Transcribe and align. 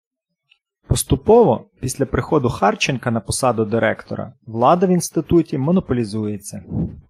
Поступово, 0.87 1.65
після 1.81 2.05
приходу 2.05 2.49
Харченка 2.49 3.11
на 3.11 3.19
посаду 3.19 3.65
Директора, 3.65 4.33
влада 4.45 4.87
в 4.87 4.89
Інституті 4.89 5.57
монополізується. 5.57 6.63